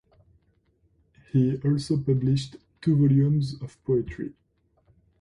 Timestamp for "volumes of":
2.97-3.77